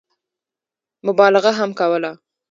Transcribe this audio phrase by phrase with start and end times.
[1.07, 2.11] مبالغه هم کوله.